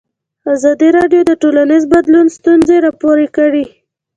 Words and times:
ازادي 0.53 0.89
راډیو 0.97 1.21
د 1.25 1.31
ټولنیز 1.41 1.83
بدلون 1.93 2.25
ستونزې 2.37 2.75
راپور 2.85 3.17
کړي. 3.37 3.65